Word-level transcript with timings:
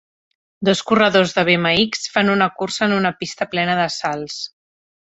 Dos 0.69 0.79
corredors 0.91 1.35
de 1.35 1.43
BMX 1.51 2.09
fan 2.17 2.35
una 2.39 2.49
cursa 2.63 2.85
en 2.89 2.99
una 2.99 3.13
pista 3.23 3.53
plena 3.57 3.79
de 3.83 3.89
salts. 4.01 4.43